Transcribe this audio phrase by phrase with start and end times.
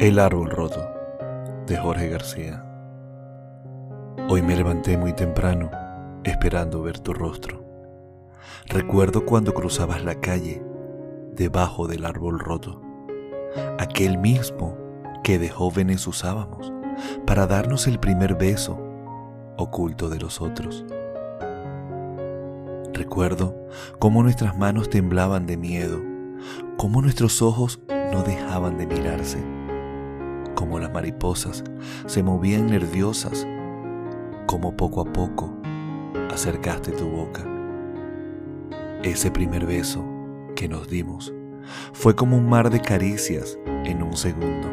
[0.00, 0.80] El árbol roto
[1.66, 2.64] de Jorge García.
[4.30, 5.70] Hoy me levanté muy temprano
[6.24, 7.62] esperando ver tu rostro.
[8.64, 10.62] Recuerdo cuando cruzabas la calle
[11.34, 12.80] debajo del árbol roto,
[13.78, 14.74] aquel mismo
[15.22, 16.72] que de jóvenes usábamos
[17.26, 18.80] para darnos el primer beso
[19.58, 20.86] oculto de los otros.
[22.94, 23.54] Recuerdo
[23.98, 26.00] cómo nuestras manos temblaban de miedo,
[26.78, 27.82] cómo nuestros ojos
[28.14, 29.59] no dejaban de mirarse
[30.60, 31.64] como las mariposas
[32.04, 33.46] se movían nerviosas,
[34.44, 35.56] como poco a poco
[36.30, 37.42] acercaste tu boca.
[39.02, 40.04] Ese primer beso
[40.54, 41.32] que nos dimos
[41.94, 44.68] fue como un mar de caricias en un segundo,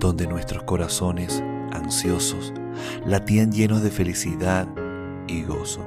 [0.00, 1.42] donde nuestros corazones
[1.72, 2.52] ansiosos
[3.06, 4.68] latían llenos de felicidad
[5.28, 5.80] y gozo.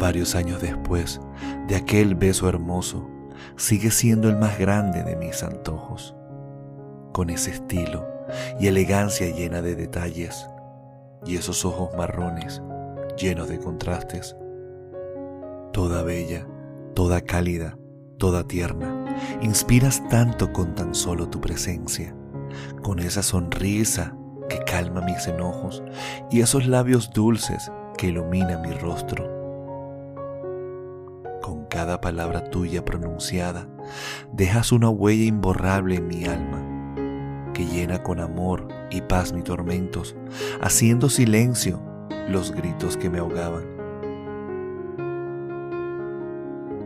[0.00, 1.20] Varios años después
[1.68, 3.08] de aquel beso hermoso,
[3.54, 6.16] sigue siendo el más grande de mis antojos
[7.18, 8.06] con ese estilo
[8.60, 10.48] y elegancia llena de detalles
[11.26, 12.62] y esos ojos marrones
[13.16, 14.36] llenos de contrastes.
[15.72, 16.46] Toda bella,
[16.94, 17.76] toda cálida,
[18.18, 22.14] toda tierna, inspiras tanto con tan solo tu presencia,
[22.84, 24.16] con esa sonrisa
[24.48, 25.82] que calma mis enojos
[26.30, 29.26] y esos labios dulces que iluminan mi rostro.
[31.42, 33.66] Con cada palabra tuya pronunciada,
[34.32, 36.57] dejas una huella imborrable en mi alma
[37.58, 40.14] que llena con amor y paz mis tormentos,
[40.60, 41.82] haciendo silencio
[42.28, 43.64] los gritos que me ahogaban.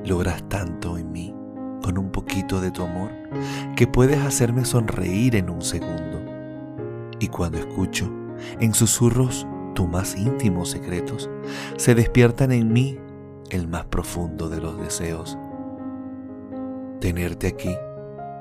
[0.02, 1.34] Logras tanto en mí
[1.82, 3.10] con un poquito de tu amor
[3.76, 6.22] que puedes hacerme sonreír en un segundo.
[7.20, 8.10] Y cuando escucho
[8.58, 11.28] en susurros tus más íntimos secretos,
[11.76, 12.98] se despiertan en mí
[13.50, 15.36] el más profundo de los deseos.
[16.98, 17.76] Tenerte aquí,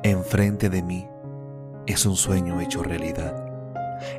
[0.04, 1.11] enfrente de mí,
[1.92, 3.36] es un sueño hecho realidad.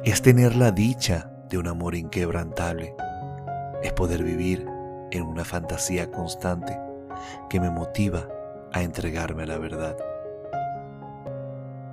[0.05, 2.95] Es tener la dicha de un amor inquebrantable.
[3.83, 4.67] Es poder vivir
[5.11, 6.79] en una fantasía constante
[7.49, 8.29] que me motiva
[8.73, 9.97] a entregarme a la verdad.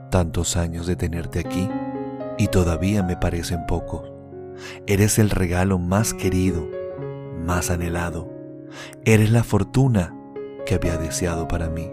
[0.09, 1.69] Tantos años de tenerte aquí
[2.37, 4.11] y todavía me parecen pocos.
[4.87, 6.67] Eres el regalo más querido,
[7.45, 8.29] más anhelado.
[9.05, 10.15] Eres la fortuna
[10.65, 11.91] que había deseado para mí.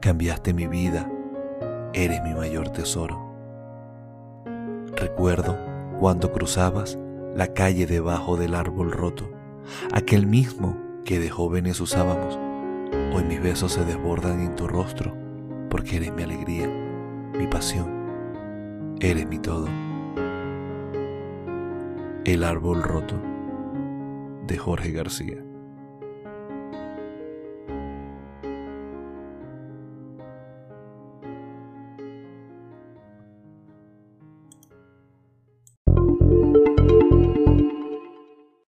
[0.00, 1.10] Cambiaste mi vida
[1.94, 3.32] eres mi mayor tesoro.
[4.96, 5.56] Recuerdo
[6.00, 6.98] cuando cruzabas
[7.34, 9.30] la calle debajo del árbol roto,
[9.92, 12.38] aquel mismo que de jóvenes usábamos.
[13.14, 15.16] Hoy mis besos se desbordan en tu rostro,
[15.70, 19.68] porque eres mi alegría, mi pasión, eres mi todo.
[22.24, 23.14] El árbol roto
[24.46, 25.43] de Jorge García.